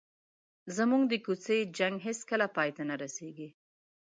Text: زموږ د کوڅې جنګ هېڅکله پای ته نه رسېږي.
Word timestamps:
زموږ 0.77 1.01
د 1.07 1.13
کوڅې 1.25 1.57
جنګ 1.77 1.95
هېڅکله 2.07 2.45
پای 2.55 2.69
ته 2.75 2.83
نه 2.89 2.95
رسېږي. 3.01 3.49